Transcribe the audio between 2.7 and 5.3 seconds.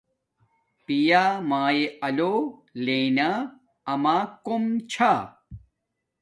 لݵنا آما کوم چھا